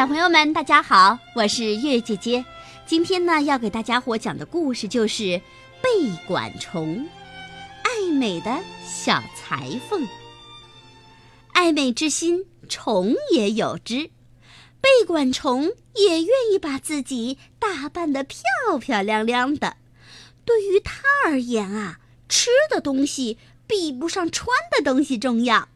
[0.00, 2.42] 小朋友们，大家好，我是月姐姐。
[2.86, 5.22] 今天呢，要给大家伙讲的故事就是
[5.82, 5.90] 《被
[6.26, 6.96] 管虫》，
[7.82, 8.50] 爱美的
[8.82, 10.08] 小裁缝。
[11.52, 14.10] 爱美之心，虫也有之。
[14.80, 18.40] 被管虫也愿意把自己打扮得漂
[18.80, 19.76] 漂亮亮的。
[20.46, 23.36] 对于他而言啊，吃的东西
[23.66, 25.68] 比不上穿的东西重要，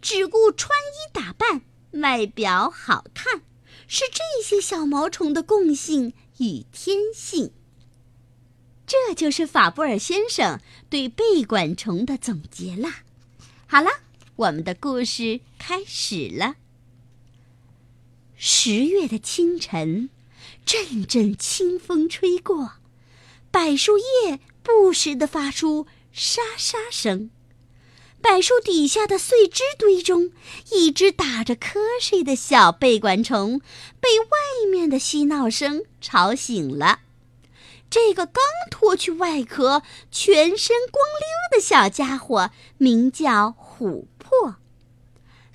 [0.00, 1.60] 只顾穿衣打扮，
[2.00, 3.42] 外表好看。
[3.86, 7.52] 是这些小毛虫的共性与天性。
[8.86, 13.02] 这就是法布尔先生对贝管虫的总结啦。
[13.66, 13.90] 好了，
[14.36, 16.54] 我们的故事开始了。
[18.36, 20.10] 十月的清晨，
[20.64, 22.74] 阵阵清风吹过，
[23.50, 27.30] 柏树叶不时地发出沙沙声。
[28.28, 30.32] 柏树底下的碎枝堆中，
[30.72, 33.60] 一只打着瞌睡的小贝管虫
[34.00, 36.98] 被外面的嬉闹声吵醒了。
[37.88, 44.56] 这个刚脱去外壳、全身光溜的小家伙名叫琥珀，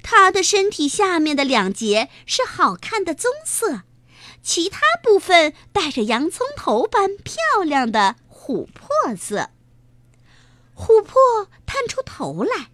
[0.02, 3.82] 它的身体下面的两节是好看的棕色，
[4.42, 9.50] 其他部分带着洋葱头般漂亮的琥珀色。
[10.82, 12.72] 琥珀探出头来，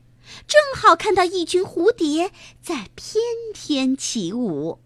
[0.48, 2.32] 正好看到一群蝴蝶
[2.64, 3.22] 在翩
[3.54, 4.80] 翩起舞。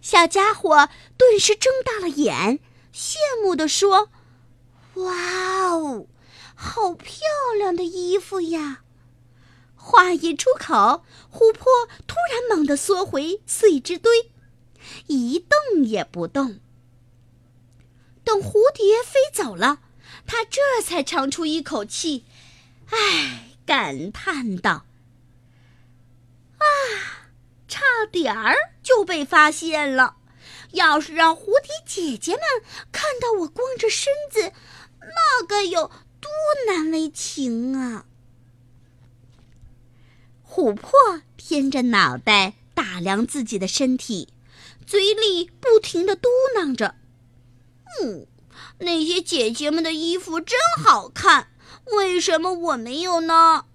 [0.00, 2.60] 小家伙顿时睁大了眼，
[2.94, 4.08] 羡慕地说
[4.96, 6.06] ：“哇哦，
[6.54, 7.20] 好漂
[7.58, 8.84] 亮的衣服呀！”
[9.76, 11.66] 话一出口，琥珀
[12.06, 14.32] 突然猛地缩回碎枝堆，
[15.08, 16.58] 一动也不动。
[18.24, 19.80] 等蝴蝶飞走了，
[20.26, 22.24] 他这才长出一口气。
[22.90, 24.86] 唉，感叹道
[26.58, 26.64] ：“啊，
[27.66, 30.16] 差点儿就被发现了！
[30.72, 32.42] 要是让蝴蝶姐姐们
[32.92, 34.52] 看到我光着身子，
[35.00, 36.30] 那该有多
[36.68, 38.06] 难为情啊！”
[40.48, 44.32] 琥珀偏着脑袋打量自己的身体，
[44.86, 46.94] 嘴里不停的嘟囔着
[48.00, 48.26] ：“嗯，
[48.78, 51.48] 那些姐姐们的衣服真好看。”
[51.92, 53.66] 为什么我没有呢？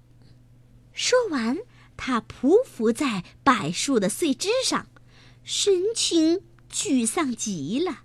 [0.94, 1.60] 说完，
[1.96, 4.88] 他匍匐在柏树的碎枝上，
[5.44, 6.42] 神情
[6.72, 8.00] 沮丧极了。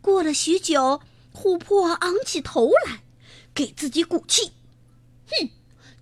[0.00, 1.00] 过了许久，
[1.34, 3.02] 琥珀昂起头来，
[3.54, 4.52] 给自己鼓气
[5.28, 5.50] ：“哼，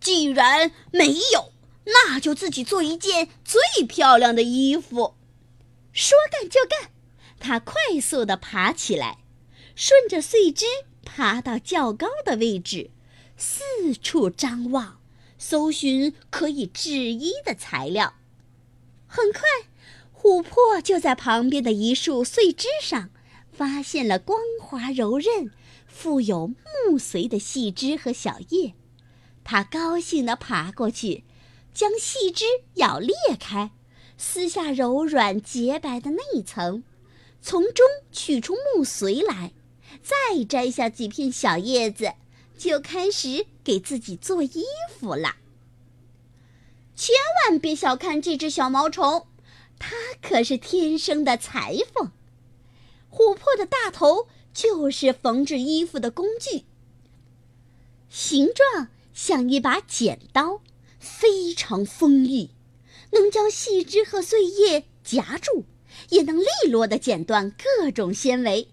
[0.00, 1.52] 既然没有，
[1.84, 5.16] 那就自己做一件最漂亮的衣服。”
[5.92, 6.92] 说干就干，
[7.40, 9.18] 他快速地爬起来，
[9.74, 10.66] 顺着碎枝
[11.04, 12.90] 爬到较高的位置。
[13.36, 15.00] 四处张望，
[15.38, 18.14] 搜寻可以制衣的材料。
[19.06, 19.42] 很快，
[20.14, 23.10] 琥珀就在旁边的一束碎枝上
[23.52, 25.50] 发现了光滑柔韧、
[25.86, 28.74] 富有木髓的细枝和小叶。
[29.44, 31.24] 他高兴地爬过去，
[31.72, 32.44] 将细枝
[32.74, 33.70] 咬裂开，
[34.18, 36.82] 撕下柔软洁白的内层，
[37.40, 39.52] 从中取出木髓来，
[40.02, 42.14] 再摘下几片小叶子。
[42.56, 44.64] 就开始给自己做衣
[44.98, 45.36] 服了。
[46.94, 49.26] 千万别小看这只小毛虫，
[49.78, 52.10] 它可是天生的裁缝。
[53.10, 56.64] 琥珀的大头就是缝制衣服的工具，
[58.08, 60.62] 形状像一把剪刀，
[60.98, 62.50] 非常锋利，
[63.12, 65.64] 能将细枝和碎叶夹住，
[66.08, 68.68] 也能利落的剪断各种纤维。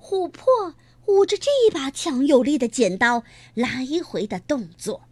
[0.00, 0.74] 琥珀。
[1.06, 3.22] 捂着这一把强有力的剪刀，
[3.54, 5.02] 来回的动作，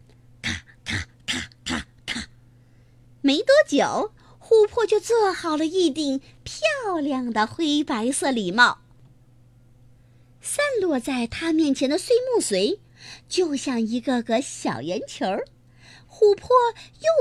[0.41, 2.27] 咔咔咔咔咔。
[3.21, 8.79] 没多久，琥珀就做好了一顶漂亮的灰白色礼帽。
[10.41, 12.79] 散落在他面前的碎木髓，
[13.27, 15.45] 就像一个个小圆球儿。
[16.07, 16.49] 琥珀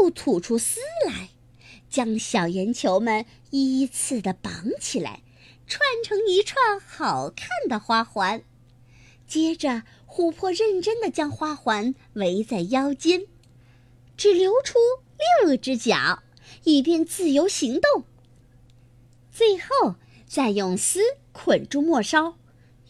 [0.02, 1.30] 又吐出丝来，
[1.88, 5.22] 将小圆球们依次的绑起来，
[5.66, 8.42] 串成一串好看的花环。
[9.34, 13.27] 接着，琥珀认真地将花环围在腰间，
[14.16, 14.78] 只留出
[15.42, 16.22] 六只脚，
[16.63, 18.04] 以便自由行动。
[19.33, 19.97] 最后，
[20.28, 21.01] 再用丝
[21.33, 22.36] 捆住末梢，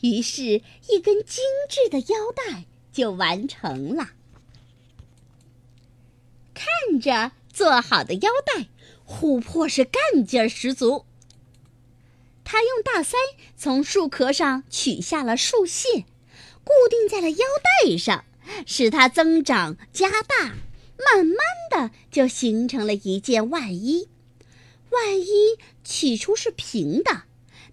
[0.03, 0.61] 于是，
[0.91, 4.11] 一根精致的腰带就完成了。
[6.53, 8.69] 看着做好的腰带，
[9.09, 11.07] 琥珀是干劲儿十足。
[12.45, 13.15] 他用大腮
[13.57, 16.05] 从树壳上取下了树屑。
[16.65, 17.45] 固定在了腰
[17.85, 18.25] 带上，
[18.67, 20.57] 使它增长加大，
[20.99, 21.37] 慢慢
[21.71, 24.09] 的就形成了一件外衣。
[24.91, 27.23] 外衣起初是平的，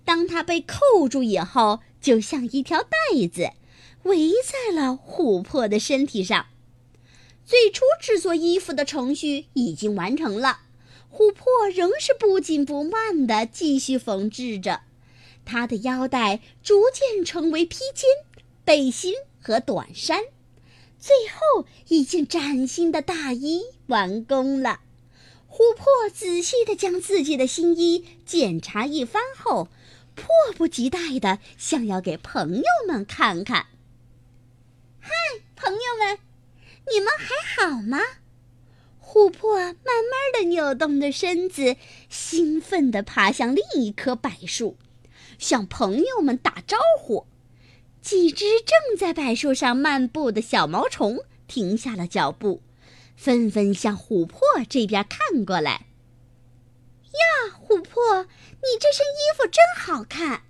[0.03, 2.89] 当它被扣住以后，就像一条带
[3.31, 3.51] 子，
[4.03, 6.47] 围在了琥珀的身体上。
[7.45, 10.61] 最初制作衣服的程序已经完成了，
[11.11, 14.81] 琥珀仍是不紧不慢地继续缝制着。
[15.43, 18.09] 它的腰带逐渐成为披肩、
[18.71, 20.23] 背心和短衫，
[20.97, 24.79] 最后一件崭新的大衣完工了。
[25.49, 29.67] 琥珀仔细地将自己的新衣检查一番后，
[30.15, 30.25] 迫
[30.55, 33.65] 不及待地想要给朋友们看看。
[35.01, 35.11] 嗨，
[35.57, 36.19] 朋友们，
[36.93, 37.99] 你们还好吗？
[39.03, 41.75] 琥珀慢慢地扭动着身子，
[42.07, 44.77] 兴奋地爬向另一棵柏树，
[45.37, 47.27] 向朋友们打招呼。
[48.01, 52.61] 几只正在柏树上漫步的小毛虫停下了脚步。
[53.15, 55.85] 纷纷向琥珀这边看过来。
[57.03, 60.43] 呀，琥珀，你这身衣服真好看，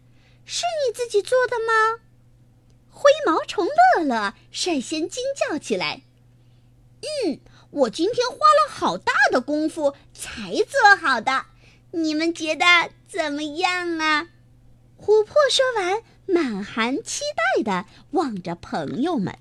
[0.46, 2.00] 是你自己做的吗？
[2.90, 6.04] 灰毛虫乐乐率先惊叫起来
[7.26, 7.40] ：“嗯，
[7.72, 11.48] 我今天花了好大的功夫才做好的，
[11.92, 12.66] 你们觉得
[13.08, 14.30] 怎么样啊？”
[14.98, 17.22] 琥珀说完，满含期
[17.56, 19.38] 待地望着朋友们。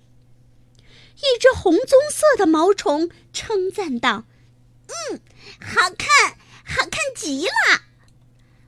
[1.16, 4.24] 一只红棕色的毛虫称赞道
[4.88, 5.20] ：“嗯，
[5.60, 7.82] 好看，好看极了！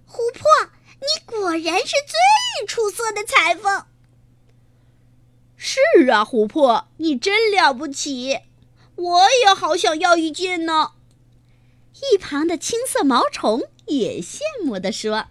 [0.07, 0.71] 琥珀，
[1.01, 3.87] 你果然是最出色的裁缝。
[5.57, 5.81] ”“是
[6.11, 8.41] 啊，琥珀，你真了不起！
[8.97, 10.93] 我也好想要一件呢。”
[12.13, 15.29] 一旁的青色毛虫也羡慕地说。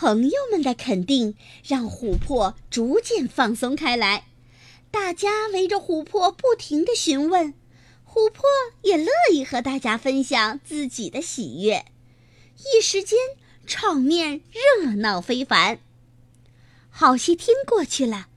[0.00, 1.34] 朋友们的肯定
[1.66, 4.28] 让琥珀逐渐放松开来。
[4.92, 7.52] 大家围着琥珀不停地询问，
[8.06, 8.44] 琥珀
[8.82, 11.84] 也乐意和大家分享自己的喜悦。
[12.58, 13.18] 一时间，
[13.66, 15.80] 场面热闹非凡。
[16.90, 18.28] 好些天过去了，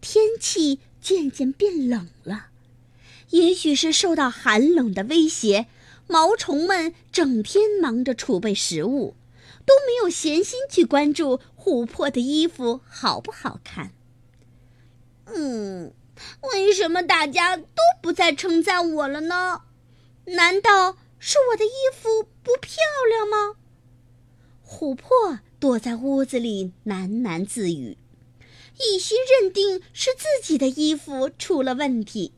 [0.00, 2.46] 天气渐渐变冷了。
[3.30, 5.68] 也许是受到寒冷的威胁，
[6.08, 9.14] 毛虫们整天忙着储备食物，
[9.64, 13.92] 都没有闲心去关注琥珀的衣服好不好看。
[15.26, 15.92] 嗯，
[16.42, 17.64] 为什么大家都
[18.02, 19.62] 不再称赞我了呢？
[20.26, 22.76] 难道是我的衣服不漂
[23.08, 23.56] 亮吗？
[24.66, 27.96] 琥珀躲在屋子里喃喃自语，
[28.78, 32.32] 一心认定是自己的衣服出了问题。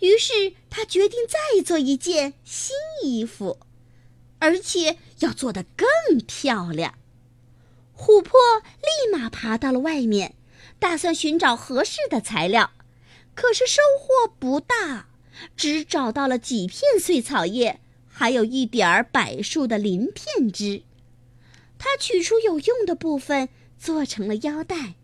[0.00, 2.74] 于是他决定再做一件新
[3.04, 3.58] 衣服，
[4.42, 5.86] 而且要做得更
[6.26, 6.94] 漂亮。
[7.96, 8.40] 琥珀
[8.80, 10.34] 立马爬到了外面。
[10.78, 12.72] 打算寻找合适的材料，
[13.36, 15.06] 可是收获不大，
[15.56, 17.78] 只找到了几片碎草叶，
[18.08, 20.82] 还有一点儿柏树的鳞片枝。
[21.78, 23.48] 他取出有用的部分，
[23.78, 24.94] 做成了腰带，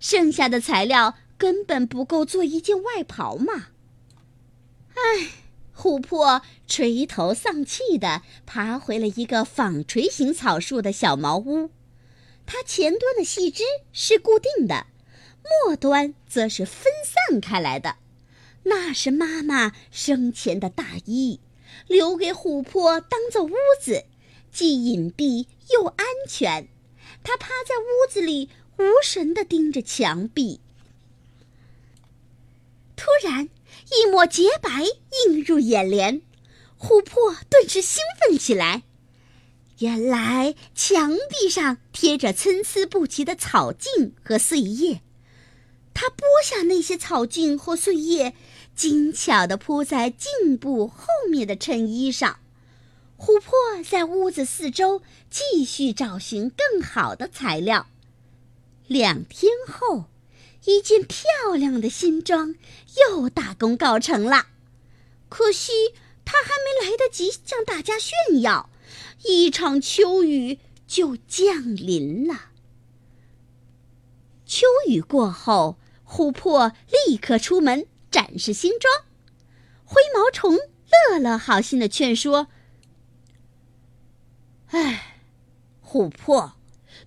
[0.00, 3.68] 剩下的材料根本不够做一件外袍嘛。
[4.94, 5.30] 唉，
[5.80, 11.70] 琥珀垂头丧气地爬回了一个纺锤形草树的小茅屋，
[12.46, 14.86] 它前端的细枝是固定的。
[15.64, 17.96] 末端则是分散开来的，
[18.64, 21.38] 那是妈妈生前的大衣，
[21.86, 24.04] 留给琥珀当做屋子，
[24.50, 26.66] 既隐蔽又安全。
[27.22, 30.60] 他趴在屋子里，无神地盯着墙壁。
[32.96, 33.48] 突然，
[33.90, 34.84] 一抹洁白
[35.26, 36.22] 映入眼帘，
[36.78, 38.82] 琥珀顿时兴奋起来。
[39.78, 45.02] 原来墙壁上贴着参差不齐的草茎和碎叶。
[45.94, 48.34] 他剥下那些草茎或碎叶，
[48.74, 52.40] 精巧地铺在颈部后面的衬衣上。
[53.16, 53.52] 琥珀
[53.82, 57.86] 在屋子四周继续找寻更好的材料。
[58.86, 60.04] 两天后，
[60.68, 62.54] 一件漂亮的新装
[63.08, 64.48] 又大功告成了。
[65.30, 65.94] 可惜，
[66.26, 68.68] 他还没来得及向大家炫耀，
[69.24, 72.50] 一场秋雨就降临了。
[74.44, 75.78] 秋雨过后。
[76.10, 76.72] 琥珀
[77.06, 79.04] 立刻出门展示新装，
[79.84, 82.46] 灰毛虫乐乐好心的劝说
[84.72, 85.18] ：“哎，
[85.86, 86.54] 琥珀，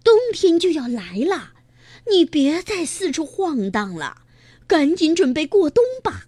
[0.04, 1.54] 冬天就要来了，
[2.12, 4.22] 你别再四处晃荡了，
[4.68, 6.28] 赶紧准备过冬吧。”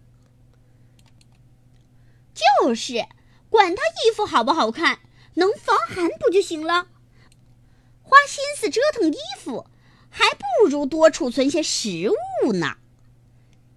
[2.33, 3.05] 就是，
[3.49, 4.99] 管他衣服好不好看，
[5.35, 6.87] 能防寒不就行了？
[8.01, 9.67] 花心思折腾衣服。
[10.15, 12.11] 还不如多储存些食
[12.43, 12.77] 物呢。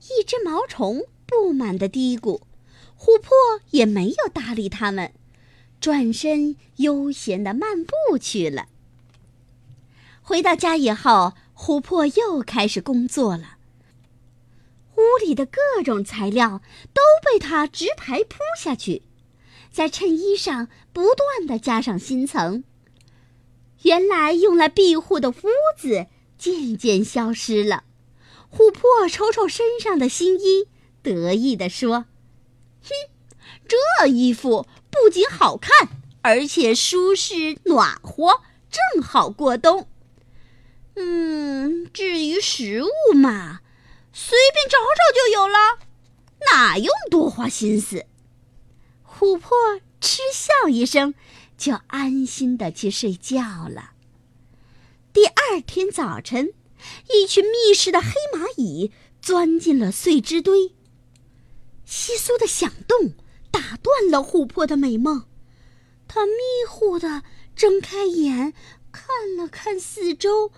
[0.02, 2.42] 一只毛虫不满地嘀咕，
[2.98, 3.30] 琥珀
[3.70, 5.14] 也没有搭理他们。
[5.80, 8.66] 转身悠闲的漫步去了。
[10.20, 13.56] 回到家以后，琥珀又开始工作了。
[14.96, 16.60] 屋里的各种材料
[16.92, 19.02] 都被他直排铺下去，
[19.70, 22.64] 在衬衣上不断的加上新层。
[23.82, 25.34] 原来用来庇护的屋
[25.76, 26.06] 子
[26.38, 27.84] 渐渐消失了。
[28.50, 30.68] 琥珀瞅瞅身上的新衣，
[31.02, 32.06] 得意地说
[32.82, 32.90] ：“哼，
[33.68, 35.70] 这衣服不仅好看，
[36.22, 39.88] 而且舒适暖和，正好过冬。
[40.96, 43.60] 嗯，至于食物嘛……”
[44.18, 45.78] 随便找找就有了，
[46.50, 48.06] 哪用多花心思？
[49.06, 49.54] 琥珀
[50.00, 51.12] 嗤笑一声，
[51.58, 53.90] 就安心的去睡觉了。
[55.12, 56.54] 第二天早晨，
[57.12, 60.72] 一群觅食的黑蚂蚁钻进了碎枝堆。
[61.86, 63.12] 窸窣的响动
[63.50, 65.26] 打断了琥珀的美梦，
[66.08, 66.32] 他迷
[66.66, 67.22] 糊的
[67.54, 68.54] 睁开眼，
[68.90, 70.52] 看了看四周，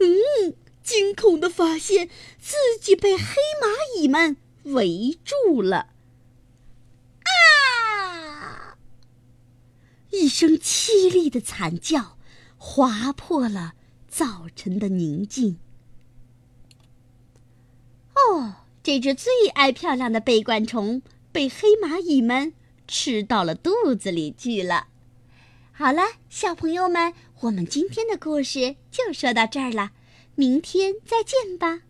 [0.00, 0.54] 嗯。
[0.80, 2.08] 惊恐的发现
[2.40, 3.24] 自己被黑
[3.60, 5.90] 蚂蚁们围住了！
[7.24, 8.78] 啊！
[10.08, 12.16] 一声凄厉的惨叫
[12.56, 13.74] 划破了
[14.08, 15.58] 早晨的宁静。
[18.14, 22.54] 哦，这只最爱漂亮的贝冠虫被黑蚂蚁们
[22.86, 24.86] 吃到了肚子里去了。
[25.78, 29.92] 好了，小朋友们，我们今天的故事就说到这儿了。
[30.34, 31.82] 明天再见吧。